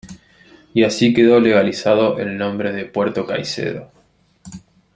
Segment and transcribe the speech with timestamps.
[0.73, 3.91] Y así quedó legalizado el nombre de Puerto Caicedo.